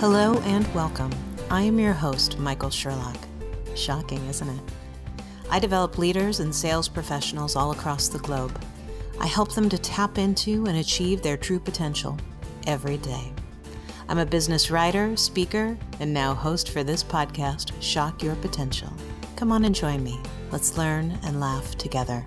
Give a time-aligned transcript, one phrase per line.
[0.00, 1.10] Hello and welcome.
[1.50, 3.18] I am your host, Michael Sherlock.
[3.74, 4.60] Shocking, isn't it?
[5.50, 8.58] I develop leaders and sales professionals all across the globe.
[9.20, 12.16] I help them to tap into and achieve their true potential
[12.66, 13.30] every day.
[14.08, 18.90] I'm a business writer, speaker, and now host for this podcast, Shock Your Potential.
[19.36, 20.18] Come on and join me.
[20.50, 22.24] Let's learn and laugh together.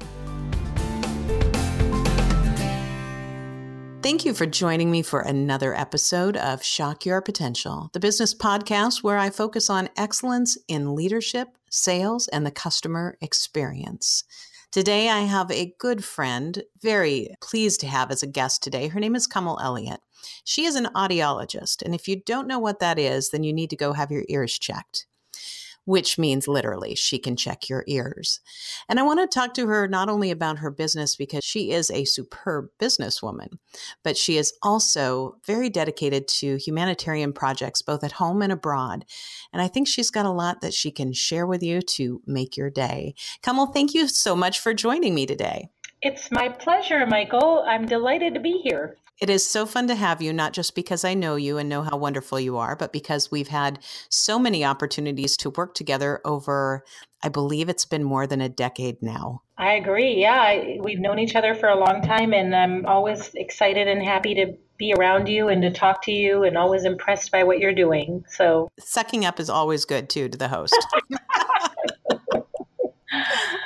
[4.03, 9.01] Thank you for joining me for another episode of Shock Your Potential, the business podcast
[9.01, 14.25] where I focus on excellence in leadership, sales, and the customer experience.
[14.73, 18.89] Today, I have a good friend, very pleased to have as a guest today.
[18.89, 20.01] Her name is Kamal Elliot.
[20.43, 23.69] She is an audiologist, and if you don't know what that is, then you need
[23.69, 25.05] to go have your ears checked
[25.85, 28.39] which means literally she can check your ears.
[28.87, 31.91] And I want to talk to her not only about her business because she is
[31.91, 33.57] a superb businesswoman,
[34.03, 39.05] but she is also very dedicated to humanitarian projects both at home and abroad.
[39.51, 42.55] And I think she's got a lot that she can share with you to make
[42.57, 43.15] your day.
[43.41, 45.69] Kamal, thank you so much for joining me today.
[46.01, 47.63] It's my pleasure, Michael.
[47.65, 48.97] I'm delighted to be here.
[49.21, 51.83] It is so fun to have you, not just because I know you and know
[51.83, 56.83] how wonderful you are, but because we've had so many opportunities to work together over,
[57.21, 59.43] I believe it's been more than a decade now.
[59.57, 60.19] I agree.
[60.19, 64.03] Yeah, I, we've known each other for a long time, and I'm always excited and
[64.03, 67.59] happy to be around you and to talk to you, and always impressed by what
[67.59, 68.25] you're doing.
[68.27, 70.75] So, sucking up is always good too to the host.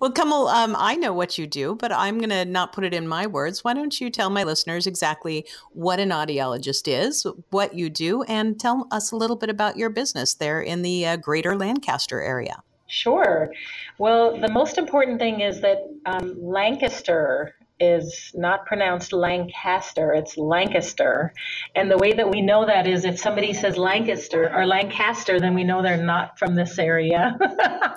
[0.00, 2.94] well, Kamal, um, I know what you do, but I'm going to not put it
[2.94, 3.64] in my words.
[3.64, 8.58] Why don't you tell my listeners exactly what an audiologist is, what you do, and
[8.58, 12.62] tell us a little bit about your business there in the uh, greater Lancaster area?
[12.86, 13.52] Sure.
[13.98, 17.54] Well, the most important thing is that um, Lancaster
[17.84, 21.32] is not pronounced Lancaster, it's Lancaster.
[21.74, 25.54] And the way that we know that is if somebody says Lancaster or Lancaster, then
[25.54, 27.36] we know they're not from this area.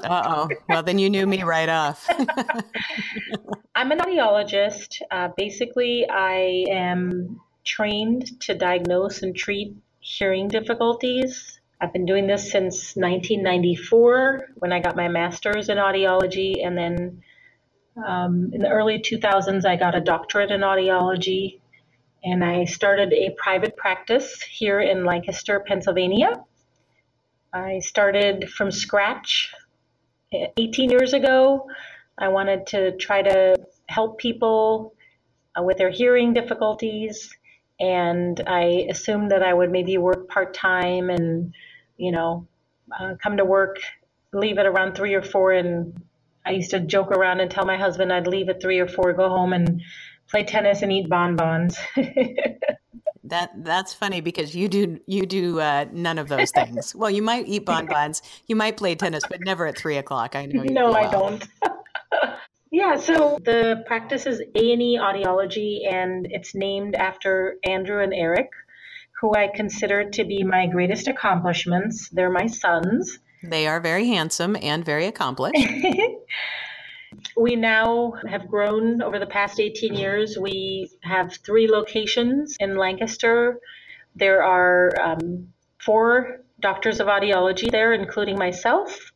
[0.04, 0.50] uh oh.
[0.70, 2.08] Well, then you knew me right off.
[3.76, 5.02] I'm an audiologist.
[5.12, 11.60] Uh, basically, I am trained to diagnose and treat hearing difficulties.
[11.80, 17.22] I've been doing this since 1994 when I got my master's in audiology and then
[18.06, 21.60] um, in the early 2000s, I got a doctorate in audiology
[22.24, 26.44] and I started a private practice here in Lancaster, Pennsylvania.
[27.54, 29.54] I started from scratch
[30.58, 31.68] 18 years ago.
[32.18, 33.56] I wanted to try to
[33.88, 34.94] help people
[35.58, 37.34] uh, with their hearing difficulties,
[37.80, 41.54] and I assumed that I would maybe work part time and,
[41.98, 42.48] you know,
[43.00, 43.78] uh, come to work,
[44.34, 46.02] leave at around three or four, and
[46.48, 49.12] I used to joke around and tell my husband I'd leave at three or four,
[49.12, 49.82] go home and
[50.30, 51.78] play tennis and eat bonbons.
[53.26, 56.96] that that's funny because you do you do uh, none of those things.
[56.96, 60.36] well, you might eat bonbons, you might play tennis, but never at three o'clock.
[60.36, 60.64] I know.
[60.64, 61.46] You No, I don't.
[62.72, 68.14] yeah, so the practice is A and E Audiology, and it's named after Andrew and
[68.14, 68.50] Eric,
[69.20, 72.08] who I consider to be my greatest accomplishments.
[72.08, 73.20] They're my sons.
[73.44, 75.56] They are very handsome and very accomplished.
[77.38, 80.38] we now have grown over the past 18 years.
[80.38, 83.60] We have three locations in Lancaster.
[84.16, 89.12] There are um, four doctors of audiology there, including myself.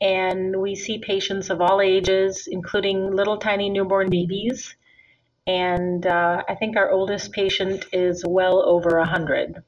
[0.00, 4.76] And we see patients of all ages, including little tiny newborn babies.
[5.46, 9.62] And uh, I think our oldest patient is well over 100.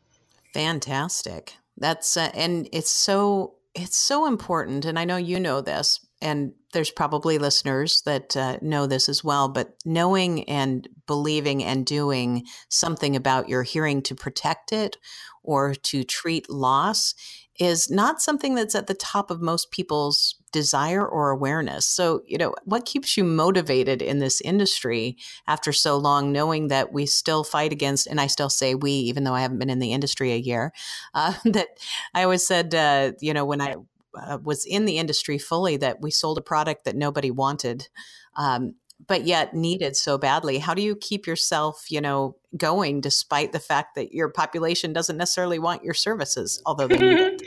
[0.52, 1.54] Fantastic.
[1.78, 6.52] That's, uh, and it's so it's so important, and I know you know this, and
[6.72, 12.46] there's probably listeners that uh, know this as well, but knowing and believing and doing
[12.70, 14.96] something about your hearing to protect it
[15.42, 17.14] or to treat loss
[17.60, 21.84] is not something that's at the top of most people's desire or awareness.
[21.84, 26.94] So, you know, what keeps you motivated in this industry after so long, knowing that
[26.94, 29.80] we still fight against, and I still say we, even though I haven't been in
[29.80, 30.72] the industry a year,
[31.14, 31.68] uh, that
[32.14, 33.76] I always said, uh, you know, when I
[34.14, 37.88] uh, was in the industry fully, that we sold a product that nobody wanted.
[38.34, 38.76] Um,
[39.06, 40.56] but yet needed so badly.
[40.56, 45.18] How do you keep yourself, you know, going despite the fact that your population doesn't
[45.18, 47.42] necessarily want your services, although they need it?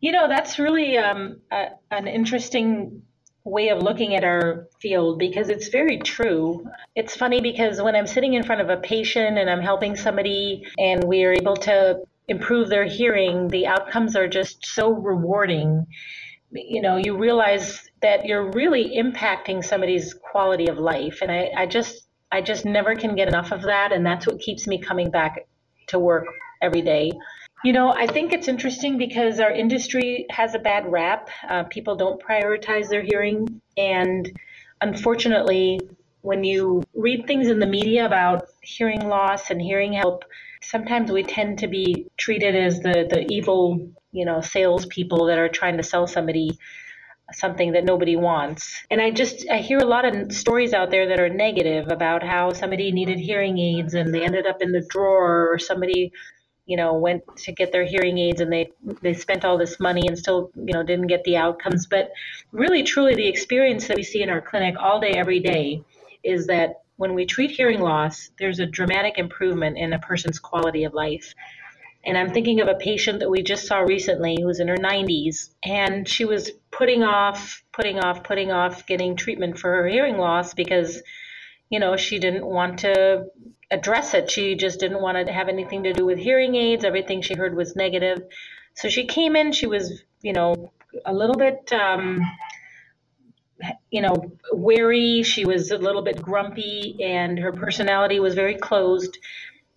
[0.00, 3.02] You know, that's really um, a, an interesting
[3.44, 6.64] way of looking at our field because it's very true.
[6.94, 10.66] It's funny because when I'm sitting in front of a patient and I'm helping somebody
[10.78, 15.86] and we are able to improve their hearing, the outcomes are just so rewarding.
[16.52, 21.18] You know, you realize that you're really impacting somebody's quality of life.
[21.22, 24.38] And I, I just I just never can get enough of that and that's what
[24.38, 25.48] keeps me coming back
[25.88, 26.26] to work
[26.60, 27.10] every day
[27.64, 31.28] You know, I think it's interesting because our industry has a bad rap.
[31.48, 33.60] Uh, people don't prioritize their hearing.
[33.76, 34.30] And
[34.80, 35.80] unfortunately,
[36.20, 40.24] when you read things in the media about hearing loss and hearing help,
[40.62, 45.48] sometimes we tend to be treated as the, the evil, you know, salespeople that are
[45.48, 46.58] trying to sell somebody
[47.32, 48.82] something that nobody wants.
[48.90, 52.22] And I just I hear a lot of stories out there that are negative about
[52.22, 56.12] how somebody needed hearing aids and they ended up in the drawer or somebody
[56.68, 58.70] you know went to get their hearing aids and they
[59.00, 61.86] they spent all this money and still you know didn't get the outcomes.
[61.86, 62.12] But
[62.52, 65.82] really truly the experience that we see in our clinic all day every day
[66.22, 70.84] is that when we treat hearing loss there's a dramatic improvement in a person's quality
[70.84, 71.34] of life.
[72.04, 74.76] And I'm thinking of a patient that we just saw recently who was in her
[74.76, 80.16] 90s, and she was putting off, putting off, putting off getting treatment for her hearing
[80.16, 81.02] loss because,
[81.70, 83.26] you know, she didn't want to
[83.70, 84.30] address it.
[84.30, 86.84] She just didn't want to have anything to do with hearing aids.
[86.84, 88.22] Everything she heard was negative.
[88.74, 90.72] So she came in, she was, you know,
[91.04, 92.20] a little bit, um,
[93.90, 95.22] you know, wary.
[95.22, 99.18] She was a little bit grumpy, and her personality was very closed.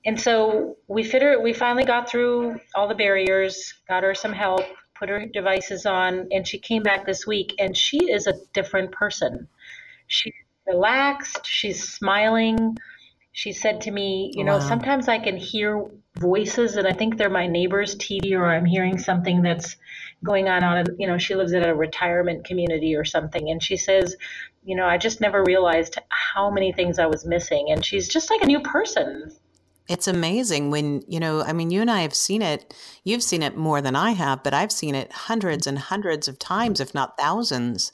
[0.05, 4.33] And so we fit her, we finally got through all the barriers, got her some
[4.33, 4.61] help,
[4.95, 8.91] put her devices on, and she came back this week and she is a different
[8.91, 9.47] person.
[10.07, 10.33] She's
[10.65, 12.77] relaxed, she's smiling.
[13.31, 14.67] She said to me, You know, wow.
[14.67, 15.85] sometimes I can hear
[16.19, 19.77] voices and I think they're my neighbor's TV or I'm hearing something that's
[20.23, 23.49] going on on, you know, she lives at a retirement community or something.
[23.49, 24.15] And she says,
[24.63, 27.67] You know, I just never realized how many things I was missing.
[27.71, 29.31] And she's just like a new person
[29.91, 32.73] it's amazing when, you know, I mean, you and I have seen it.
[33.03, 36.39] You've seen it more than I have, but I've seen it hundreds and hundreds of
[36.39, 37.91] times, if not thousands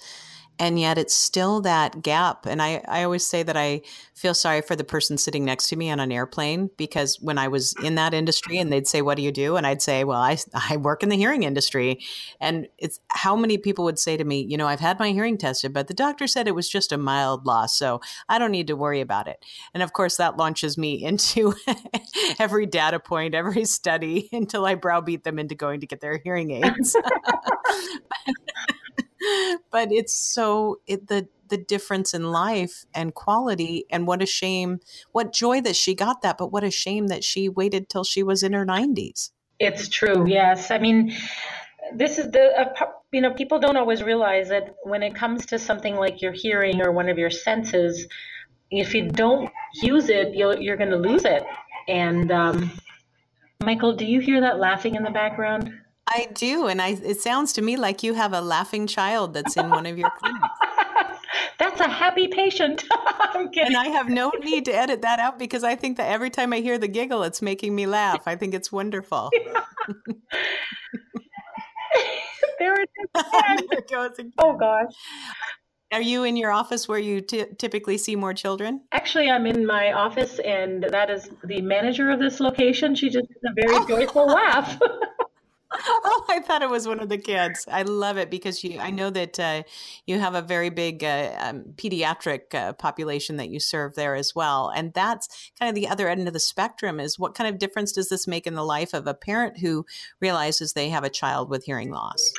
[0.59, 3.81] and yet it's still that gap and I, I always say that i
[4.13, 7.47] feel sorry for the person sitting next to me on an airplane because when i
[7.47, 9.55] was in that industry and they'd say what do you do?
[9.55, 10.37] and i'd say well i,
[10.69, 11.99] I work in the hearing industry.
[12.39, 15.37] And it's how many people would say to me you know i've had my hearing
[15.37, 18.67] tested but the doctor said it was just a mild loss so i don't need
[18.67, 19.43] to worry about it.
[19.73, 21.53] And of course that launches me into
[22.39, 26.51] every data point every study until i browbeat them into going to get their hearing
[26.51, 26.95] aids
[29.71, 34.79] but it's so it, the the difference in life and quality and what a shame
[35.11, 38.23] what joy that she got that but what a shame that she waited till she
[38.23, 40.71] was in her 90s it's true yes.
[40.71, 41.13] I mean
[41.93, 45.59] this is the uh, you know people don't always realize that when it comes to
[45.59, 48.07] something like your hearing or one of your senses
[48.69, 49.49] if you don't
[49.81, 51.43] use it you'll, you're going to lose it.
[51.87, 52.71] And um,
[53.63, 55.71] michael do you hear that laughing in the background
[56.07, 59.57] I do, and I it sounds to me like you have a laughing child that's
[59.57, 60.47] in one of your clinics.
[61.59, 62.85] that's a happy patient.
[62.91, 63.75] I'm kidding.
[63.75, 66.53] And I have no need to edit that out because I think that every time
[66.53, 68.23] I hear the giggle, it's making me laugh.
[68.25, 69.31] I think it's wonderful.
[72.59, 73.09] there it is.
[73.13, 74.33] there it goes again.
[74.37, 74.93] Oh gosh.
[75.93, 78.81] Are you in your office where you t- typically see more children?
[78.91, 82.93] Actually, I'm in my office, and that is the manager of this location.
[82.93, 83.87] She just has a very oh.
[83.87, 84.77] joyful laugh.
[86.29, 87.65] I thought it was one of the kids.
[87.71, 88.79] I love it because you.
[88.79, 89.63] I know that uh,
[90.05, 94.35] you have a very big uh, um, pediatric uh, population that you serve there as
[94.35, 96.99] well, and that's kind of the other end of the spectrum.
[96.99, 99.85] Is what kind of difference does this make in the life of a parent who
[100.19, 102.33] realizes they have a child with hearing loss?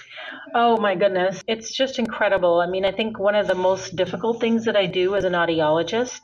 [0.55, 2.61] Oh my goodness, it's just incredible.
[2.61, 5.33] I mean, I think one of the most difficult things that I do as an
[5.33, 6.21] audiologist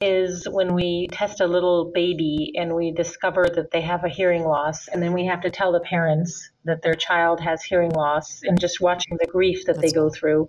[0.00, 4.44] is when we test a little baby and we discover that they have a hearing
[4.44, 8.40] loss, and then we have to tell the parents that their child has hearing loss,
[8.42, 10.48] and just watching the grief that that's, they go through.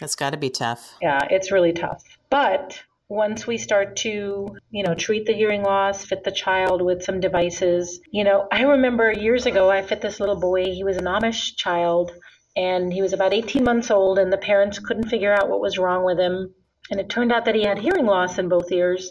[0.00, 0.96] That's got to be tough.
[1.00, 2.02] Yeah, it's really tough.
[2.30, 7.02] But once we start to, you know, treat the hearing loss, fit the child with
[7.02, 10.66] some devices, you know, I remember years ago I fit this little boy.
[10.66, 12.12] He was an Amish child
[12.56, 15.76] and he was about 18 months old and the parents couldn't figure out what was
[15.76, 16.54] wrong with him
[16.90, 19.10] and it turned out that he had hearing loss in both ears.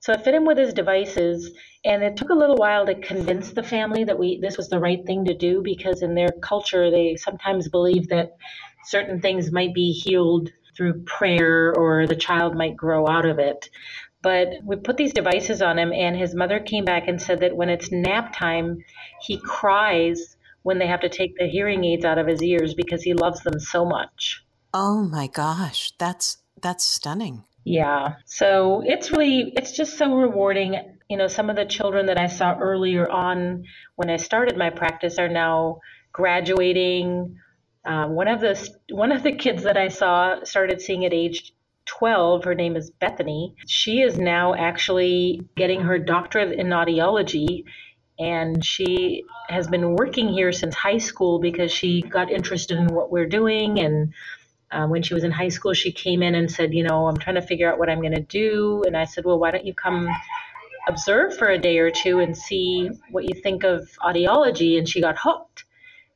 [0.00, 1.50] So I fit him with his devices,
[1.84, 4.80] and it took a little while to convince the family that we this was the
[4.80, 8.36] right thing to do because in their culture they sometimes believe that
[8.84, 13.68] certain things might be healed through prayer or the child might grow out of it.
[14.22, 17.56] But we put these devices on him, and his mother came back and said that
[17.56, 18.78] when it's nap time,
[19.20, 23.02] he cries when they have to take the hearing aids out of his ears because
[23.02, 24.44] he loves them so much.
[24.72, 27.44] Oh my gosh, that's that's stunning.
[27.64, 28.14] Yeah.
[28.26, 30.76] So it's really, it's just so rewarding.
[31.10, 33.64] You know, some of the children that I saw earlier on
[33.96, 35.80] when I started my practice are now
[36.12, 37.36] graduating.
[37.86, 41.52] Um, one of the one of the kids that I saw started seeing at age
[41.86, 42.44] 12.
[42.44, 43.56] Her name is Bethany.
[43.66, 47.64] She is now actually getting her doctorate in audiology
[48.18, 53.12] And she has been working here since high school because she got interested in what
[53.12, 53.80] we're doing.
[53.80, 54.14] And
[54.72, 57.16] uh, when she was in high school, she came in and said, You know, I'm
[57.16, 58.82] trying to figure out what I'm going to do.
[58.86, 60.08] And I said, Well, why don't you come
[60.88, 64.78] observe for a day or two and see what you think of audiology?
[64.78, 65.64] And she got hooked.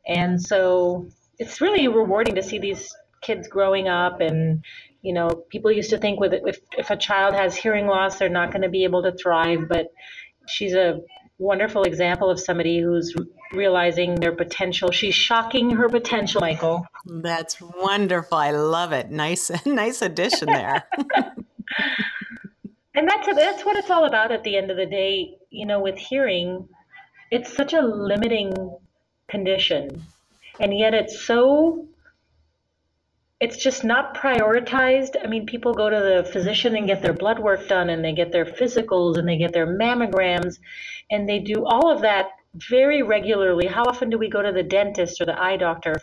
[0.06, 1.08] And so
[1.38, 4.62] it's really rewarding to see these kids growing up and
[5.02, 8.28] you know people used to think with if, if a child has hearing loss they're
[8.28, 9.86] not going to be able to thrive but
[10.46, 11.00] she's a
[11.38, 13.14] wonderful example of somebody who's
[13.52, 14.90] realizing their potential.
[14.90, 16.86] She's shocking her potential michael.
[17.04, 18.38] That's wonderful.
[18.38, 19.10] I love it.
[19.10, 20.84] Nice nice addition there.
[22.98, 25.80] And that's that's what it's all about at the end of the day you know
[25.80, 26.66] with hearing
[27.30, 28.78] it's such a limiting
[29.28, 30.02] condition.
[30.60, 31.86] And yet it's so
[33.40, 35.16] it's just not prioritized.
[35.22, 38.12] I mean, people go to the physician and get their blood work done, and they
[38.12, 40.58] get their physicals, and they get their mammograms,
[41.10, 43.66] and they do all of that very regularly.
[43.66, 46.00] How often do we go to the dentist or the eye doctor?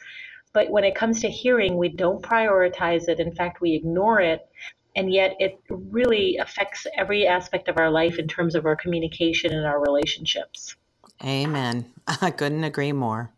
[0.53, 3.19] But when it comes to hearing, we don't prioritize it.
[3.19, 4.47] In fact, we ignore it.
[4.95, 9.51] And yet, it really affects every aspect of our life in terms of our communication
[9.51, 10.75] and our relationships.
[11.25, 11.91] Amen.
[12.21, 13.31] I couldn't agree more.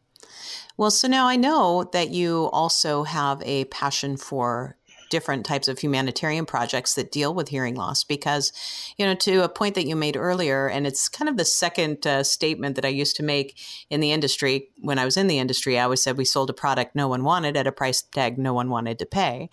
[0.77, 4.77] Well, so now I know that you also have a passion for
[5.09, 8.51] different types of humanitarian projects that deal with hearing loss because
[8.97, 12.05] you know to a point that you made earlier and it's kind of the second
[12.07, 13.55] uh, statement that i used to make
[13.91, 16.53] in the industry when i was in the industry i always said we sold a
[16.53, 19.47] product no one wanted at a price tag no one wanted to pay.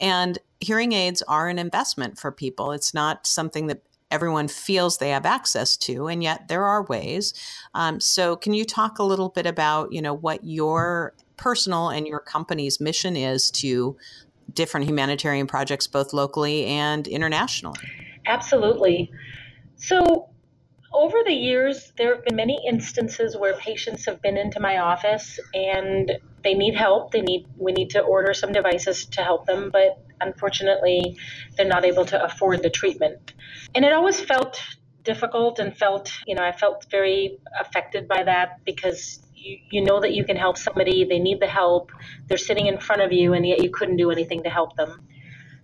[0.00, 2.72] And hearing aids are an investment for people.
[2.72, 7.34] It's not something that everyone feels they have access to, and yet there are ways.
[7.74, 12.06] Um, so, can you talk a little bit about you know what your personal and
[12.06, 13.96] your company's mission is to
[14.52, 17.80] different humanitarian projects, both locally and internationally?
[18.26, 19.10] Absolutely.
[19.76, 20.28] So,
[20.92, 25.40] over the years, there have been many instances where patients have been into my office
[25.54, 26.12] and
[26.44, 27.12] they need help.
[27.12, 31.18] They need we need to order some devices to help them, but unfortunately,
[31.56, 33.34] they're not able to afford the treatment.
[33.74, 34.60] And it always felt
[35.02, 40.00] difficult and felt, you know, I felt very affected by that because you, you know
[40.00, 41.90] that you can help somebody, they need the help,
[42.28, 45.06] they're sitting in front of you, and yet you couldn't do anything to help them.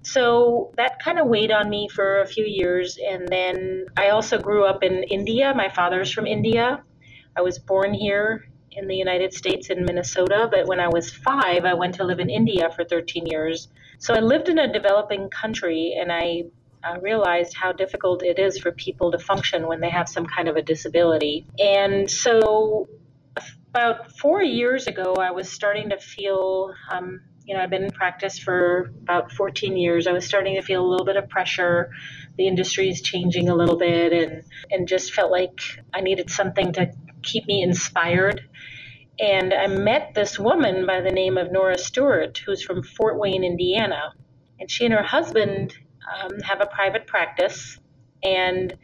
[0.03, 2.99] So that kind of weighed on me for a few years.
[2.99, 5.53] And then I also grew up in India.
[5.55, 6.83] My father's from India.
[7.37, 8.49] I was born here
[8.79, 12.21] in the United States in Minnesota, but when I was five, I went to live
[12.21, 13.69] in India for 13 years.
[13.99, 16.45] So I lived in a developing country and I
[16.85, 20.49] uh, realized how difficult it is for people to function when they have some kind
[20.49, 21.47] of a disability.
[21.59, 22.89] And so
[23.71, 27.91] about four years ago, I was starting to feel, um, you know, I've been in
[27.91, 30.07] practice for about 14 years.
[30.07, 31.91] I was starting to feel a little bit of pressure.
[32.37, 35.59] The industry is changing a little bit, and and just felt like
[35.93, 36.93] I needed something to
[37.23, 38.49] keep me inspired.
[39.21, 43.43] And I met this woman by the name of Nora Stewart, who's from Fort Wayne,
[43.43, 44.15] Indiana.
[44.61, 45.75] And she and her husband
[46.23, 47.79] um, have a private practice.
[48.23, 48.77] And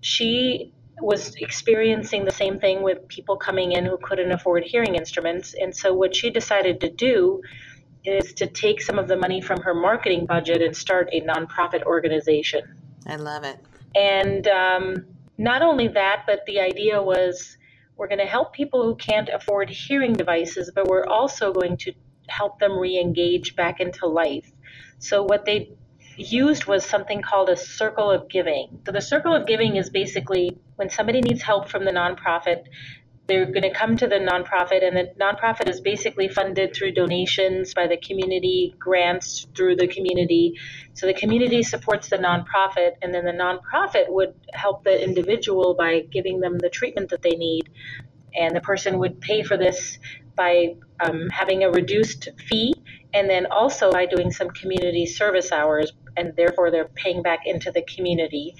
[0.00, 5.54] she was experiencing the same thing with people coming in who couldn't afford hearing instruments.
[5.60, 7.42] And so, what she decided to do
[8.04, 11.82] is to take some of the money from her marketing budget and start a nonprofit
[11.84, 12.62] organization.
[13.06, 13.58] I love it.
[13.94, 15.06] And um,
[15.38, 17.56] not only that, but the idea was
[18.02, 21.92] we're going to help people who can't afford hearing devices, but we're also going to
[22.26, 24.50] help them re engage back into life.
[24.98, 25.70] So, what they
[26.16, 28.80] used was something called a circle of giving.
[28.84, 32.64] So, the circle of giving is basically when somebody needs help from the nonprofit,
[33.28, 37.72] they're going to come to the nonprofit, and the nonprofit is basically funded through donations
[37.72, 40.58] by the community, grants through the community.
[40.94, 46.00] So the community supports the nonprofit, and then the nonprofit would help the individual by
[46.00, 47.68] giving them the treatment that they need.
[48.34, 49.98] And the person would pay for this
[50.34, 52.74] by um, having a reduced fee,
[53.14, 57.70] and then also by doing some community service hours, and therefore they're paying back into
[57.70, 58.56] the community.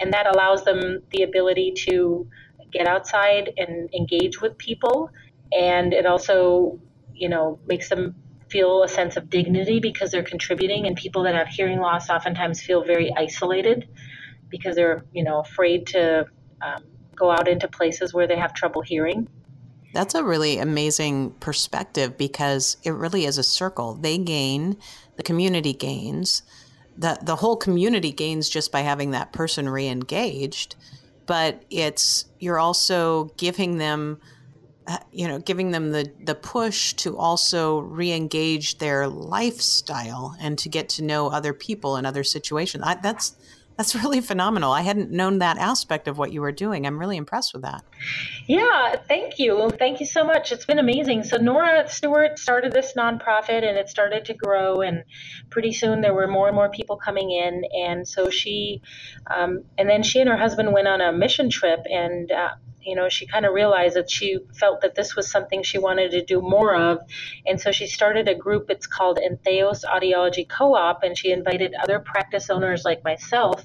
[0.00, 2.28] And that allows them the ability to
[2.72, 5.10] get outside and engage with people.
[5.52, 6.80] And it also,
[7.14, 8.14] you know, makes them
[8.50, 10.86] feel a sense of dignity because they're contributing.
[10.86, 13.88] And people that have hearing loss oftentimes feel very isolated
[14.48, 16.26] because they're, you know, afraid to
[16.60, 19.28] um, go out into places where they have trouble hearing.
[19.94, 23.94] That's a really amazing perspective because it really is a circle.
[23.94, 24.78] They gain,
[25.16, 26.42] the community gains,
[26.96, 30.76] the the whole community gains just by having that person re-engaged
[31.26, 34.20] but it's you're also giving them
[34.86, 40.68] uh, you know giving them the the push to also re-engage their lifestyle and to
[40.68, 42.82] get to know other people in other situations.
[42.86, 43.36] I, that's
[43.76, 44.72] That's really phenomenal.
[44.72, 46.86] I hadn't known that aspect of what you were doing.
[46.86, 47.84] I'm really impressed with that.
[48.46, 49.70] Yeah, thank you.
[49.78, 50.52] Thank you so much.
[50.52, 51.24] It's been amazing.
[51.24, 54.82] So, Nora Stewart started this nonprofit and it started to grow.
[54.82, 55.04] And
[55.50, 57.64] pretty soon there were more and more people coming in.
[57.72, 58.82] And so she,
[59.28, 61.80] um, and then she and her husband went on a mission trip.
[61.90, 62.50] And uh,
[62.84, 66.10] you know, she kind of realized that she felt that this was something she wanted
[66.12, 66.98] to do more of.
[67.46, 71.74] And so she started a group, it's called Entheos Audiology Co op, and she invited
[71.82, 73.64] other practice owners like myself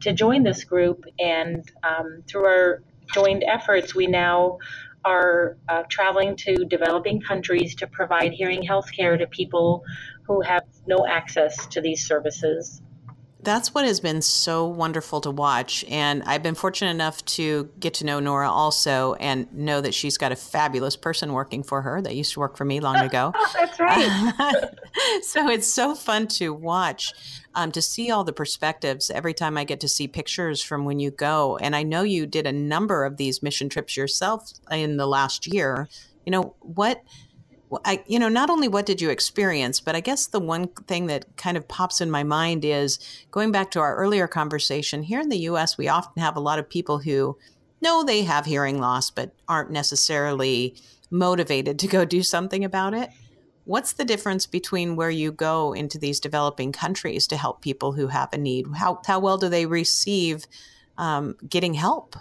[0.00, 1.04] to join this group.
[1.18, 4.58] And um, through our joined efforts, we now
[5.04, 9.84] are uh, traveling to developing countries to provide hearing health care to people
[10.26, 12.80] who have no access to these services
[13.44, 15.84] that's what has been so wonderful to watch.
[15.88, 20.16] And I've been fortunate enough to get to know Nora also and know that she's
[20.16, 23.32] got a fabulous person working for her that used to work for me long ago.
[23.54, 24.70] that's right.
[25.22, 27.12] so it's so fun to watch,
[27.54, 30.98] um, to see all the perspectives every time I get to see pictures from when
[30.98, 31.58] you go.
[31.58, 35.46] And I know you did a number of these mission trips yourself in the last
[35.46, 35.88] year.
[36.24, 37.02] You know, what
[37.84, 41.06] I, you know, not only what did you experience, but I guess the one thing
[41.06, 42.98] that kind of pops in my mind is
[43.30, 46.58] going back to our earlier conversation here in the US, we often have a lot
[46.58, 47.36] of people who
[47.80, 50.74] know they have hearing loss, but aren't necessarily
[51.10, 53.10] motivated to go do something about it.
[53.64, 58.08] What's the difference between where you go into these developing countries to help people who
[58.08, 58.66] have a need?
[58.76, 60.44] How, how well do they receive
[60.98, 62.16] um, getting help?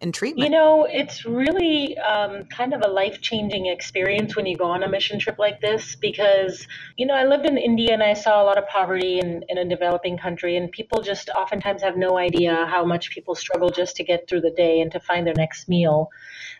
[0.00, 0.48] In treatment?
[0.48, 4.82] You know, it's really um, kind of a life changing experience when you go on
[4.82, 8.42] a mission trip like this because, you know, I lived in India and I saw
[8.42, 12.16] a lot of poverty in, in a developing country, and people just oftentimes have no
[12.18, 15.34] idea how much people struggle just to get through the day and to find their
[15.34, 16.10] next meal.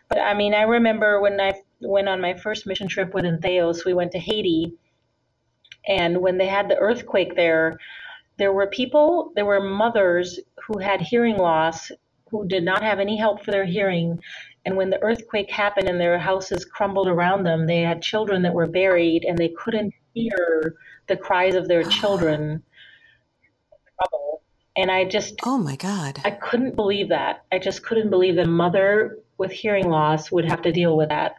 [0.09, 3.85] But I mean, I remember when I went on my first mission trip with Entheos,
[3.85, 4.75] we went to Haiti,
[5.87, 7.79] and when they had the earthquake there,
[8.37, 11.91] there were people, there were mothers who had hearing loss
[12.31, 14.21] who did not have any help for their hearing.
[14.65, 18.55] And when the earthquake happened and their houses crumbled around them, they had children that
[18.55, 20.77] were buried and they couldn't hear
[21.07, 22.63] the cries of their children.
[24.77, 27.45] And I just, oh my God, I couldn't believe that.
[27.51, 31.09] I just couldn't believe that a mother with hearing loss would have to deal with
[31.09, 31.37] that.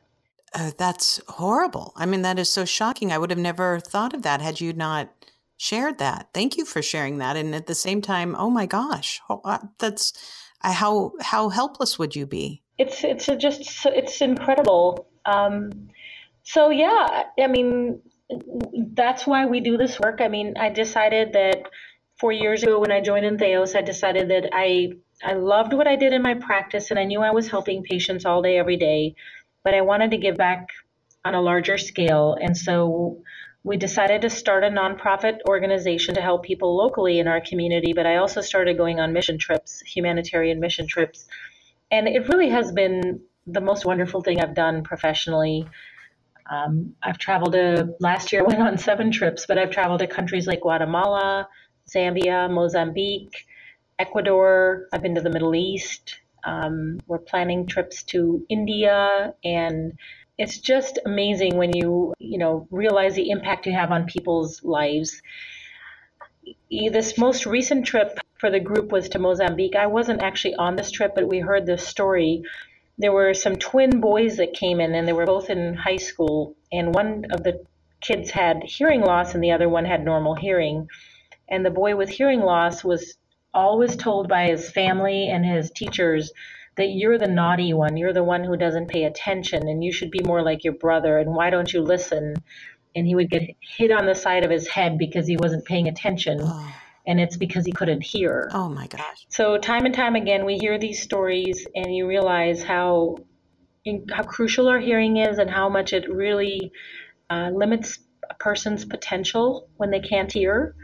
[0.54, 1.94] Uh, that's horrible.
[1.96, 3.12] I mean, that is so shocking.
[3.12, 5.10] I would have never thought of that had you not
[5.58, 6.30] shared that.
[6.34, 7.36] Thank you for sharing that.
[7.36, 10.13] And at the same time, oh my gosh, uh, that's
[10.62, 12.62] how how helpless would you be?
[12.78, 15.08] It's it's just it's incredible.
[15.26, 15.89] Um,
[16.43, 18.02] so yeah, I mean
[18.93, 20.22] that's why we do this work.
[20.22, 21.69] I mean, I decided that
[22.19, 24.91] four years ago when I joined Entheos, I decided that I
[25.24, 28.26] I loved what I did in my practice and I knew I was helping patients
[28.26, 29.15] all day every day,
[29.63, 30.67] but I wanted to give back
[31.26, 32.38] on a larger scale.
[32.39, 33.22] And so
[33.63, 38.06] we decided to start a nonprofit organization to help people locally in our community, but
[38.06, 41.28] I also started going on mission trips, humanitarian mission trips.
[41.91, 45.67] And it really has been the most wonderful thing I've done professionally.
[46.50, 50.08] Um, I've traveled to, last year I went on seven trips, but I've traveled to
[50.08, 51.48] countries like Guatemala,
[51.93, 53.45] Zambia, Mozambique,
[53.98, 54.88] Ecuador.
[54.93, 56.17] I've been to the Middle East.
[56.45, 59.93] Um, we're planning trips to India and
[60.39, 65.21] it's just amazing when you you know realize the impact you have on people's lives.
[66.71, 69.75] This most recent trip for the group was to mozambique.
[69.75, 72.43] I wasn't actually on this trip but we heard this story.
[72.97, 76.56] There were some twin boys that came in and they were both in high school
[76.71, 77.62] and one of the
[78.02, 80.88] kids had hearing loss and the other one had normal hearing.
[81.49, 83.17] And the boy with hearing loss was
[83.54, 86.32] always told by his family and his teachers
[86.80, 90.10] that you're the naughty one, you're the one who doesn't pay attention, and you should
[90.10, 92.36] be more like your brother, and why don't you listen?
[92.96, 95.89] And he would get hit on the side of his head because he wasn't paying
[95.89, 96.39] attention.
[96.42, 96.74] Oh.
[97.06, 98.50] And it's because he couldn't hear.
[98.54, 99.26] Oh my gosh.
[99.28, 103.18] So, time and time again, we hear these stories, and you realize how
[104.12, 106.72] how crucial our hearing is and how much it really
[107.30, 110.76] uh, limits a person's potential when they can't hear.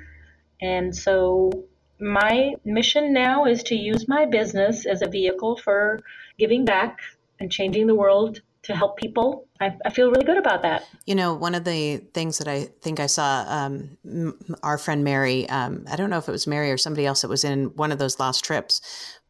[0.61, 1.51] And so
[1.99, 6.01] my mission now is to use my business as a vehicle for
[6.37, 6.99] giving back
[7.39, 9.47] and changing the world to help people.
[9.61, 10.87] I, I, feel really good about that.
[11.05, 15.47] You know, one of the things that I think I saw um, our friend Mary,
[15.49, 17.91] um, I don't know if it was Mary or somebody else that was in one
[17.91, 18.81] of those last trips,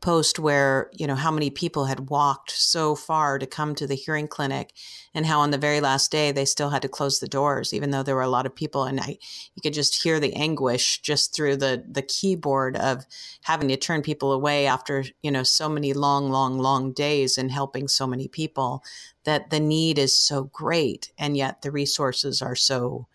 [0.02, 3.96] post where you know how many people had walked so far to come to the
[3.96, 4.72] hearing clinic
[5.14, 7.92] and how on the very last day they still had to close the doors even
[7.92, 8.84] though there were a lot of people.
[8.84, 9.18] And I,
[9.56, 13.06] you could just hear the anguish just through the the keyboard of
[13.44, 17.52] having to turn people away after you know so many long long long days and
[17.52, 18.84] helping so many people
[19.24, 23.08] that the need is so great and yet the resources are so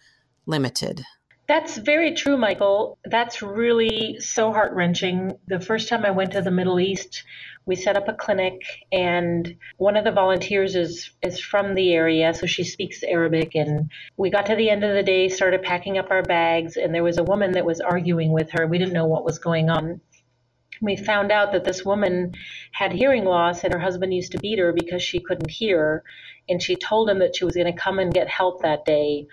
[0.46, 1.04] limited
[1.50, 2.96] That's very true, Michael.
[3.04, 5.36] That's really so heart wrenching.
[5.48, 7.24] The first time I went to the Middle East,
[7.66, 12.32] we set up a clinic, and one of the volunteers is is from the area,
[12.34, 13.56] so she speaks Arabic.
[13.56, 16.94] And we got to the end of the day, started packing up our bags, and
[16.94, 18.68] there was a woman that was arguing with her.
[18.68, 20.00] We didn't know what was going on.
[20.80, 22.32] We found out that this woman
[22.70, 26.04] had hearing loss, and her husband used to beat her because she couldn't hear.
[26.48, 29.26] And she told him that she was going to come and get help that day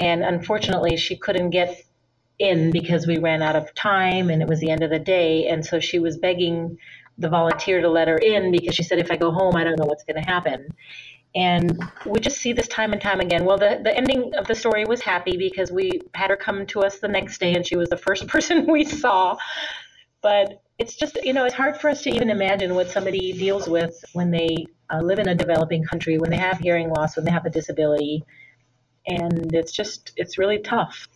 [0.00, 1.82] and unfortunately, she couldn't get
[2.38, 5.48] in because we ran out of time and it was the end of the day.
[5.48, 6.78] And so she was begging
[7.18, 9.78] the volunteer to let her in because she said, if I go home, I don't
[9.78, 10.68] know what's going to happen.
[11.34, 13.44] And we just see this time and time again.
[13.44, 16.80] Well, the, the ending of the story was happy because we had her come to
[16.80, 19.36] us the next day and she was the first person we saw.
[20.22, 23.68] But it's just, you know, it's hard for us to even imagine what somebody deals
[23.68, 27.24] with when they uh, live in a developing country, when they have hearing loss, when
[27.24, 28.24] they have a disability
[29.08, 31.08] and it's just it's really tough.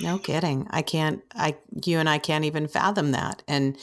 [0.00, 0.66] No kidding.
[0.70, 3.42] I can't i you and i can't even fathom that.
[3.48, 3.76] And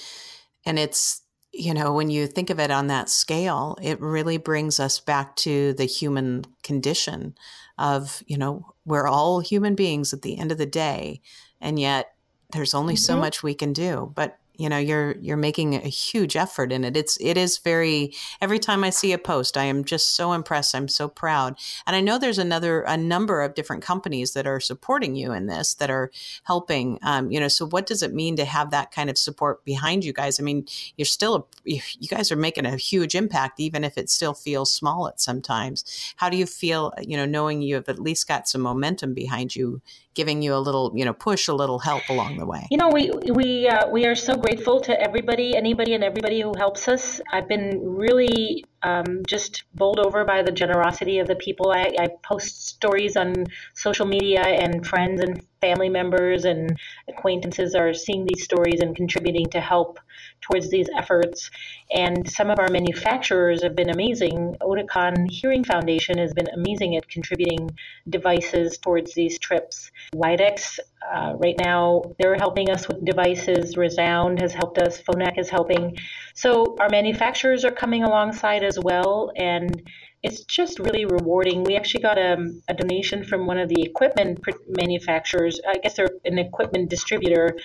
[0.65, 4.79] and it's you know when you think of it on that scale it really brings
[4.79, 7.33] us back to the human condition
[7.77, 11.21] of you know we're all human beings at the end of the day
[11.61, 12.15] and yet
[12.51, 12.99] there's only mm-hmm.
[12.99, 14.11] so much we can do.
[14.15, 16.95] But you know you're you're making a huge effort in it.
[16.97, 20.75] It's it is very every time i see a post i am just so impressed.
[20.75, 21.57] I'm so proud.
[21.85, 25.47] And i know there's another a number of different companies that are supporting you in
[25.47, 26.11] this that are
[26.43, 29.63] helping um, you know so what does it mean to have that kind of support
[29.65, 30.39] behind you guys?
[30.39, 30.65] I mean
[30.97, 34.71] you're still a, you guys are making a huge impact even if it still feels
[34.71, 36.13] small at sometimes.
[36.17, 39.55] How do you feel you know knowing you have at least got some momentum behind
[39.55, 39.81] you
[40.15, 42.67] giving you a little, you know, push, a little help along the way?
[42.71, 46.53] You know, we we uh, we are so grateful to everybody, anybody, and everybody who
[46.57, 47.21] helps us.
[47.31, 51.71] I've been really um, just bowled over by the generosity of the people.
[51.71, 57.93] I, I, post stories on social media, and friends and family members and acquaintances are
[57.93, 59.99] seeing these stories and contributing to help
[60.41, 61.49] towards these efforts.
[61.91, 64.57] And some of our manufacturers have been amazing.
[64.61, 67.71] Oticon Hearing Foundation has been amazing at contributing
[68.09, 69.91] devices towards these trips.
[70.13, 70.77] Widex,
[71.13, 73.77] uh, right now, they're helping us with devices.
[73.77, 75.01] Resound has helped us.
[75.01, 75.97] Phonak is helping.
[76.33, 79.31] So our manufacturers are coming alongside as well.
[79.35, 79.81] And
[80.25, 81.63] it's just really rewarding.
[81.63, 85.61] We actually got a, a, donation from one of the equipment manufacturers.
[85.67, 87.55] I guess they're an equipment distributor,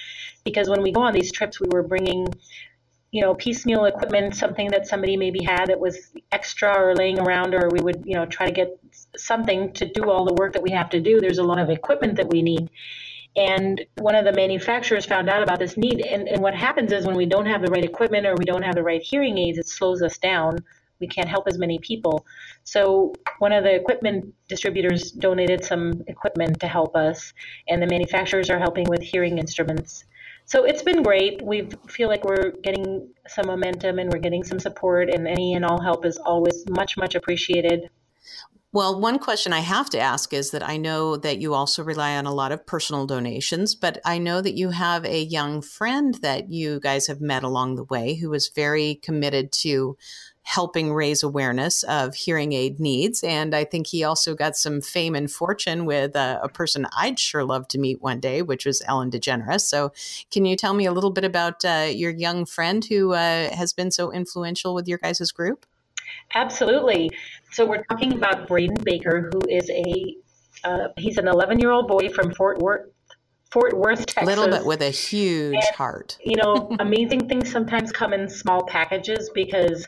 [0.45, 2.27] because when we go on these trips, we were bringing,
[3.13, 7.55] you know, piecemeal equipment, something that somebody maybe had that was extra or laying around,
[7.55, 8.79] or we would, you know, try to get
[9.17, 11.19] something to do all the work that we have to do.
[11.19, 12.69] There's a lot of equipment that we need.
[13.37, 16.05] And one of the manufacturers found out about this need.
[16.05, 18.65] And, and what happens is when we don't have the right equipment or we don't
[18.65, 20.59] have the right hearing aids, it slows us down
[21.01, 22.27] we can't help as many people.
[22.65, 27.33] So one of the equipment distributors donated some equipment to help us,
[27.69, 30.05] and the manufacturers are helping with hearing instruments.
[30.45, 31.41] So it's been great.
[31.43, 35.65] We feel like we're getting some momentum and we're getting some support, and any and
[35.65, 37.89] all help is always much, much appreciated.
[38.73, 42.17] Well, one question I have to ask is that I know that you also rely
[42.17, 46.15] on a lot of personal donations, but I know that you have a young friend
[46.23, 49.97] that you guys have met along the way who is very committed to
[50.51, 53.23] helping raise awareness of hearing aid needs.
[53.23, 57.21] And I think he also got some fame and fortune with a, a person I'd
[57.21, 59.61] sure love to meet one day, which was Ellen DeGeneres.
[59.61, 59.93] So,
[60.33, 63.73] can you tell me a little bit about uh, your young friend who uh, has
[63.73, 65.67] been so influential with your guys' group?
[66.35, 67.13] Absolutely.
[67.53, 70.17] So, we're talking about Braden Baker, who is a
[70.65, 72.91] uh, he's an 11 year old boy from Fort Worth,
[73.53, 74.25] Fort Worth, Texas.
[74.25, 76.19] A little bit with a huge and, heart.
[76.25, 79.87] you know, amazing things sometimes come in small packages because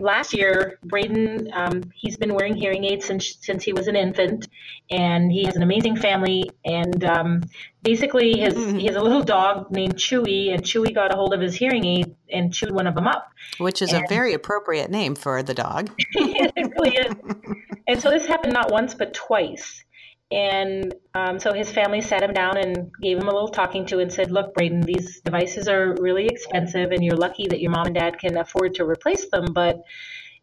[0.00, 4.48] Last year, Braden, um, he's been wearing hearing aids since since he was an infant,
[4.90, 6.50] and he has an amazing family.
[6.64, 7.42] And um,
[7.82, 8.78] basically, his mm-hmm.
[8.78, 11.84] he has a little dog named Chewy, and Chewy got a hold of his hearing
[11.84, 13.30] aid and chewed one of them up.
[13.58, 15.90] Which is and, a very appropriate name for the dog.
[16.12, 17.14] it really is.
[17.88, 19.82] And so this happened not once but twice.
[20.30, 23.98] And um, so his family sat him down and gave him a little talking to
[23.98, 27.86] and said, Look, Braden, these devices are really expensive, and you're lucky that your mom
[27.86, 29.46] and dad can afford to replace them.
[29.54, 29.82] But,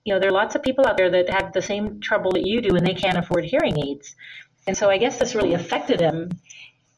[0.04, 2.48] you know, there are lots of people out there that have the same trouble that
[2.48, 4.15] you do, and they can't afford hearing aids.
[4.65, 6.32] And so I guess this really affected him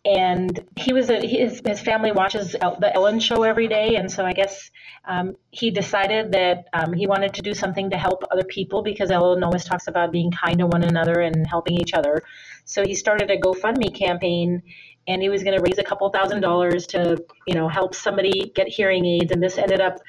[0.07, 4.25] and he was a, his his family watches the Ellen show every day, and so
[4.25, 4.71] I guess
[5.05, 9.11] um, he decided that um, he wanted to do something to help other people because
[9.11, 12.23] Ellen always talks about being kind to one another and helping each other.
[12.63, 14.63] So he started a GoFundMe campaign,
[15.07, 18.53] and he was going to raise a couple thousand dollars to you know help somebody
[18.55, 19.99] get hearing aids, and this ended up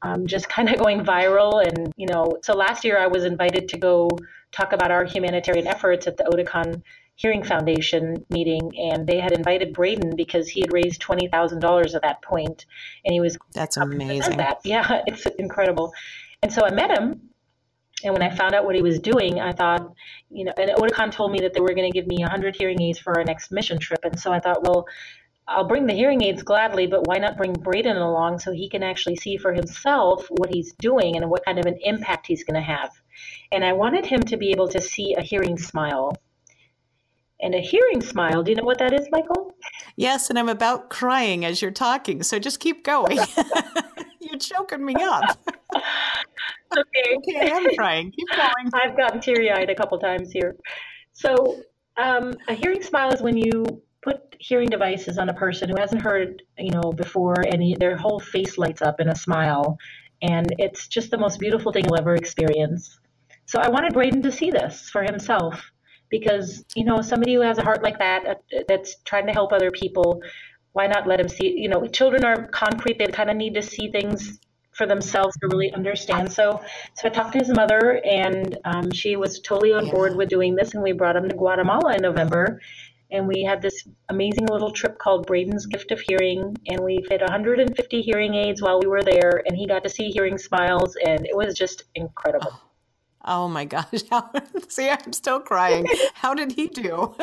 [0.00, 1.62] um, just kind of going viral.
[1.62, 4.08] And you know, so last year I was invited to go
[4.50, 6.82] talk about our humanitarian efforts at the Oticon
[7.14, 11.94] Hearing Foundation meeting, and they had invited Braden because he had raised twenty thousand dollars
[11.94, 12.66] at that point,
[13.04, 14.38] and he was that's amazing.
[14.38, 14.60] That.
[14.64, 15.92] Yeah, it's incredible.
[16.42, 17.30] And so I met him,
[18.04, 19.94] and when I found out what he was doing, I thought,
[20.30, 22.80] you know, and Oticon told me that they were going to give me 100 hearing
[22.82, 24.00] aids for our next mission trip.
[24.04, 24.86] And so I thought, well,
[25.46, 28.82] I'll bring the hearing aids gladly, but why not bring Braden along so he can
[28.82, 32.54] actually see for himself what he's doing and what kind of an impact he's going
[32.54, 32.90] to have?
[33.50, 36.16] And I wanted him to be able to see a hearing smile.
[37.42, 39.52] And a hearing smile, do you know what that is, Michael?
[39.96, 43.18] Yes, and I'm about crying as you're talking, so just keep going.
[44.20, 45.38] you're choking me up.
[45.76, 47.16] okay.
[47.16, 48.12] okay, I'm crying.
[48.12, 48.70] Keep going.
[48.74, 50.56] I've gotten teary eyed a couple times here.
[51.12, 51.60] So,
[51.96, 53.64] um, a hearing smile is when you
[54.02, 58.20] put hearing devices on a person who hasn't heard, you know, before, and their whole
[58.20, 59.78] face lights up in a smile,
[60.22, 62.98] and it's just the most beautiful thing you'll ever experience.
[63.46, 65.71] So I wanted Braden to see this for himself,
[66.12, 68.34] because you know, somebody who has a heart like that, uh,
[68.68, 70.22] that's trying to help other people,
[70.74, 71.48] why not let him see?
[71.58, 74.38] You know, children are concrete; they kind of need to see things
[74.72, 76.32] for themselves to really understand.
[76.32, 76.62] So,
[76.94, 80.54] so I talked to his mother, and um, she was totally on board with doing
[80.54, 82.60] this, and we brought him to Guatemala in November,
[83.10, 87.20] and we had this amazing little trip called Braden's Gift of Hearing, and we fit
[87.20, 91.26] 150 hearing aids while we were there, and he got to see hearing smiles, and
[91.26, 92.58] it was just incredible.
[93.24, 94.02] Oh, my gosh!
[94.68, 95.86] see, I'm still crying.
[96.14, 97.14] How did he do?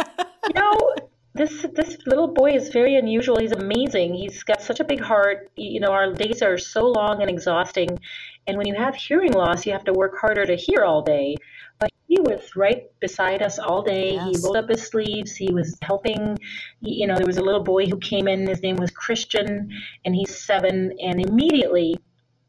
[0.47, 0.95] you know,
[1.35, 3.39] this this little boy is very unusual.
[3.39, 4.13] He's amazing.
[4.13, 5.51] He's got such a big heart.
[5.55, 7.99] You know, our days are so long and exhausting,
[8.47, 11.35] and when you have hearing loss, you have to work harder to hear all day.
[11.79, 14.13] But he was right beside us all day.
[14.13, 14.25] Yes.
[14.25, 15.35] He rolled up his sleeves.
[15.35, 16.37] He was helping.
[16.81, 18.47] You know, there was a little boy who came in.
[18.47, 19.71] His name was Christian,
[20.03, 20.93] and he's seven.
[21.01, 21.97] And immediately,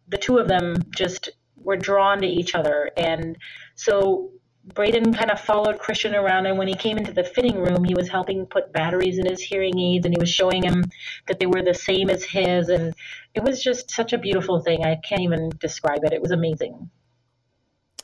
[0.09, 1.31] the two of them just
[1.63, 2.91] were drawn to each other.
[2.97, 3.37] And
[3.75, 4.31] so
[4.75, 7.95] Braden kind of followed Christian around, and when he came into the fitting room, he
[7.95, 10.85] was helping put batteries in his hearing aids, and he was showing him
[11.29, 12.95] that they were the same as his, and
[13.35, 14.85] it was just such a beautiful thing.
[14.85, 16.13] I can't even describe it.
[16.13, 16.91] It was amazing.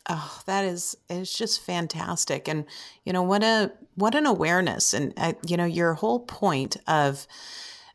[0.08, 2.64] Oh, that is it's just fantastic, and
[3.04, 7.26] you know what a what an awareness, and uh, you know your whole point of,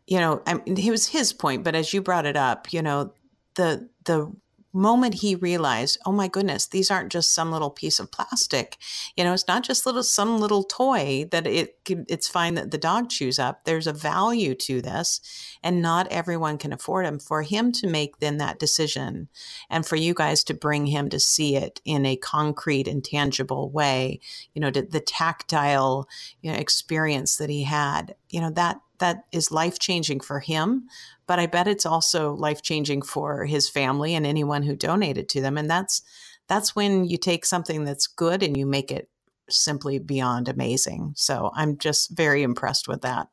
[0.06, 2.82] you know, I mean, it was his point, but as you brought it up, you
[2.82, 3.14] know,
[3.56, 4.32] the the
[4.74, 8.78] moment he realized, oh my goodness, these aren't just some little piece of plastic.
[9.16, 12.78] You know, it's not just little some little toy that it it's fine that the
[12.78, 13.66] dog chews up.
[13.66, 15.22] There's a value to this,
[15.64, 17.20] and not everyone can afford them.
[17.20, 19.28] For him to make then that decision,
[19.70, 23.70] and for you guys to bring him to see it in a concrete and tangible
[23.70, 24.20] way,
[24.54, 26.08] you know, the tactile
[26.42, 30.88] you know, experience that he had, you know, that that is life changing for him
[31.32, 35.40] but I bet it's also life changing for his family and anyone who donated to
[35.40, 35.58] them.
[35.58, 36.02] And that's
[36.50, 39.08] that's when you take something that's good and you make it
[39.50, 41.14] simply beyond amazing.
[41.16, 43.30] So I'm just very impressed with that.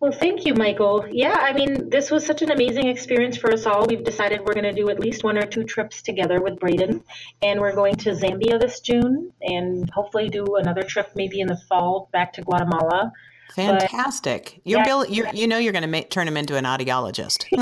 [0.00, 1.06] Well, thank you, Michael.
[1.08, 3.86] Yeah, I mean, this was such an amazing experience for us all.
[3.86, 7.00] We've decided we're going to do at least one or two trips together with Braden,
[7.42, 11.60] and we're going to Zambia this June, and hopefully do another trip maybe in the
[11.68, 13.12] fall back to Guatemala.
[13.54, 14.52] Fantastic!
[14.56, 15.06] But, you're yeah, Bill.
[15.06, 17.46] You're, you know you're going to make, turn him into an audiologist.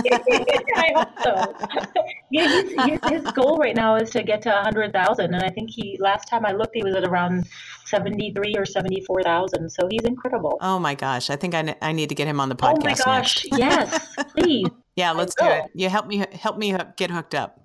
[0.77, 1.93] I hope so.
[2.31, 5.71] yeah, his, his, goal right now is to get to hundred thousand, and I think
[5.71, 7.47] he last time I looked, he was at around
[7.85, 9.71] seventy three or seventy four thousand.
[9.71, 10.59] So he's incredible.
[10.61, 11.31] Oh my gosh!
[11.31, 13.03] I think I, I need to get him on the podcast.
[13.07, 13.45] Oh my gosh!
[13.53, 13.59] Next.
[13.59, 14.69] yes, please.
[14.97, 15.65] yeah, let's do it.
[15.75, 17.61] You help me help me get hooked up.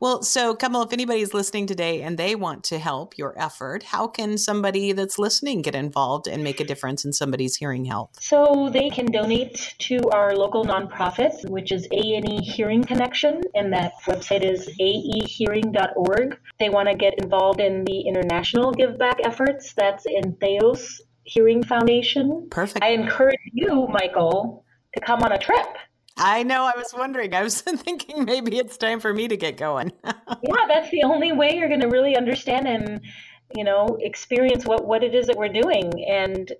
[0.00, 4.06] Well, so Kamal, if anybody's listening today and they want to help your effort, how
[4.06, 8.16] can somebody that's listening get involved and make a difference in somebody's hearing health?
[8.18, 13.92] So they can donate to our local nonprofit, which is A&E Hearing Connection, and that
[14.06, 16.38] website is aehearing.org.
[16.58, 19.74] They want to get involved in the international give back efforts.
[19.74, 22.48] That's Entheos Hearing Foundation.
[22.50, 22.82] Perfect.
[22.82, 25.66] I encourage you, Michael, to come on a trip.
[26.20, 26.64] I know.
[26.64, 27.34] I was wondering.
[27.34, 29.92] I was thinking maybe it's time for me to get going.
[30.04, 33.00] yeah, that's the only way you're going to really understand and
[33.56, 36.52] you know experience what what it is that we're doing and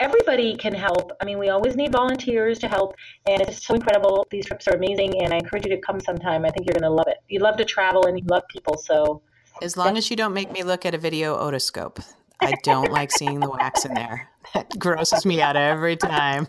[0.00, 1.12] everybody can help.
[1.20, 2.94] I mean, we always need volunteers to help,
[3.26, 4.26] and it's so incredible.
[4.30, 6.44] These trips are amazing, and I encourage you to come sometime.
[6.44, 7.18] I think you're going to love it.
[7.28, 9.22] You love to travel and you love people, so.
[9.60, 12.02] As long as you don't make me look at a video otoscope,
[12.40, 14.28] I don't like seeing the wax in there.
[14.54, 16.46] That grosses me out every time.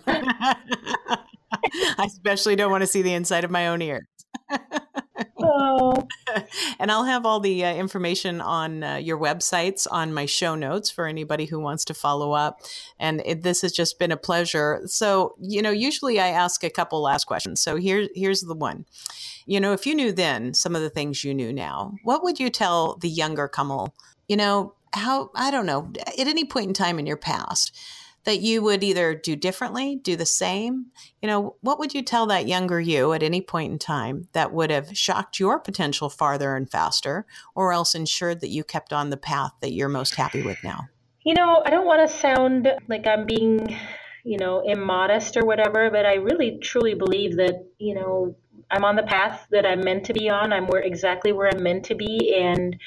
[1.98, 4.08] I especially don't want to see the inside of my own ear.
[5.40, 6.08] oh.
[6.80, 10.90] And I'll have all the uh, information on uh, your websites on my show notes
[10.90, 12.60] for anybody who wants to follow up.
[13.00, 14.82] And it, this has just been a pleasure.
[14.86, 17.62] So, you know, usually I ask a couple last questions.
[17.62, 18.86] So here, here's the one.
[19.46, 22.40] You know, if you knew then some of the things you knew now, what would
[22.40, 23.96] you tell the younger Kamal?
[24.28, 27.78] You know, how, I don't know, at any point in time in your past
[28.26, 30.88] that you would either do differently, do the same?
[31.22, 34.54] You know, what would you tell that younger you at any point in time that
[34.54, 39.10] would have shocked your potential farther and faster, or else ensured that you kept on
[39.10, 40.88] the path that you're most happy with now?
[41.26, 43.78] You know, I don't want to sound like I'm being,
[44.24, 48.36] you know, immodest or whatever, but I really truly believe that, you know,
[48.72, 50.52] I'm on the path that I'm meant to be on.
[50.52, 52.78] I'm where exactly where I'm meant to be and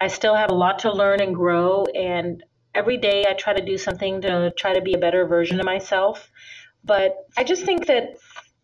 [0.00, 2.42] I still have a lot to learn and grow and
[2.74, 5.66] every day I try to do something to try to be a better version of
[5.66, 6.30] myself.
[6.84, 8.16] But I just think that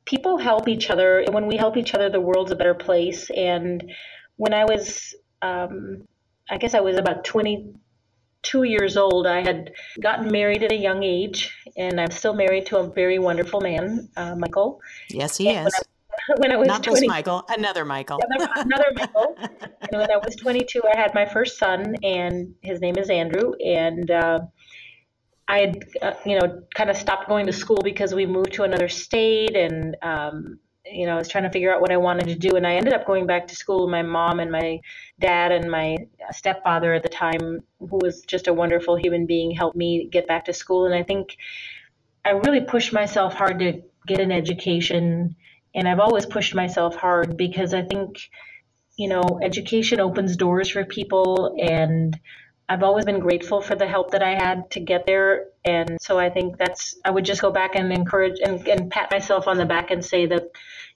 [0.04, 1.20] people help each other.
[1.20, 3.30] And when we help each other, the world's a better place.
[3.30, 3.92] And
[4.36, 6.08] when I was, um,
[6.50, 11.02] I guess I was about 22 years old, I had gotten married at a young
[11.02, 11.54] age.
[11.76, 14.80] And I'm still married to a very wonderful man, uh, Michael.
[15.10, 15.74] Yes, he and is.
[16.36, 18.20] when I was not 20, this Michael, another Michael.
[18.22, 19.36] Another, another Michael.
[19.40, 23.52] and when I was 22, I had my first son, and his name is Andrew.
[23.64, 24.40] And uh,
[25.48, 28.64] I had, uh, you know, kind of stopped going to school because we moved to
[28.64, 30.58] another state, and um,
[30.90, 32.56] you know, I was trying to figure out what I wanted to do.
[32.56, 33.88] And I ended up going back to school.
[33.88, 34.80] My mom and my
[35.18, 35.98] dad and my
[36.30, 40.46] stepfather at the time, who was just a wonderful human being, helped me get back
[40.46, 40.86] to school.
[40.86, 41.36] And I think
[42.24, 45.36] I really pushed myself hard to get an education
[45.78, 48.18] and I've always pushed myself hard because I think,
[48.96, 52.18] you know, education opens doors for people and
[52.68, 55.46] I've always been grateful for the help that I had to get there.
[55.64, 59.12] And so I think that's, I would just go back and encourage and, and pat
[59.12, 60.48] myself on the back and say that,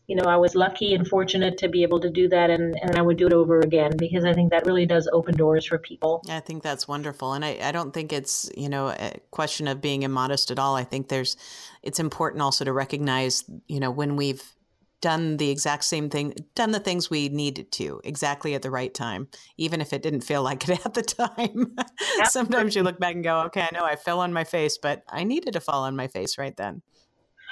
[0.09, 2.99] you know, I was lucky and fortunate to be able to do that and, and
[2.99, 5.79] I would do it over again because I think that really does open doors for
[5.79, 6.25] people.
[6.29, 7.35] I think that's wonderful.
[7.35, 10.75] And I, I don't think it's, you know, a question of being immodest at all.
[10.75, 11.37] I think there's,
[11.85, 14.43] it's important also to recognize, you know, when we've
[15.03, 18.95] done the exact same thing, done the things we needed to exactly at the right
[18.95, 21.77] time, even if it didn't feel like it at the time.
[22.25, 25.03] Sometimes you look back and go, okay, I know I fell on my face, but
[25.11, 26.81] I needed to fall on my face right then.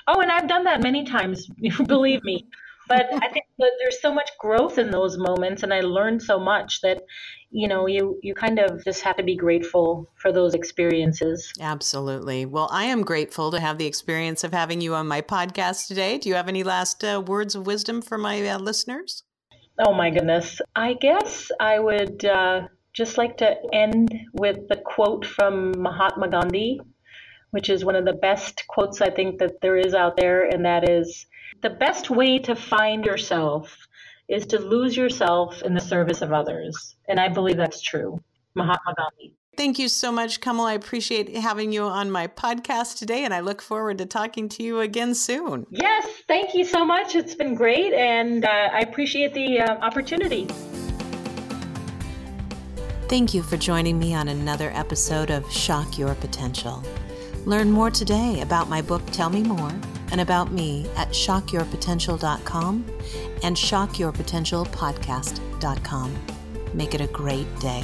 [0.07, 1.47] Oh, and I've done that many times,
[1.87, 2.47] believe me.
[2.91, 6.41] But I think that there's so much growth in those moments, and I learned so
[6.41, 7.05] much that,
[7.53, 11.53] you know, you you kind of just have to be grateful for those experiences.
[11.61, 12.47] Absolutely.
[12.47, 16.19] Well, I am grateful to have the experience of having you on my podcast today.
[16.19, 19.23] Do you have any last uh, words of wisdom for my uh, listeners?
[19.79, 20.61] Oh my goodness.
[20.75, 26.81] I guess I would uh, just like to end with the quote from Mahatma Gandhi,
[27.53, 30.65] which is one of the best quotes I think that there is out there, and
[30.65, 31.27] that is
[31.63, 33.77] the best way to find yourself
[34.29, 36.97] is to lose yourself in the service of others.
[37.09, 38.21] And I believe that's true.
[38.55, 39.35] Mahatma Gandhi.
[39.57, 40.67] Thank you so much, Kamal.
[40.67, 44.63] I appreciate having you on my podcast today, and I look forward to talking to
[44.63, 45.67] you again soon.
[45.71, 47.15] Yes, thank you so much.
[47.15, 50.47] It's been great, and uh, I appreciate the uh, opportunity.
[53.09, 56.83] Thank you for joining me on another episode of Shock Your Potential.
[57.47, 59.73] Learn more today about my book, Tell Me More
[60.13, 62.85] and about me at shockyourpotential.com
[63.43, 66.17] and shockyourpotentialpodcast.com.
[66.75, 67.83] Make it a great day.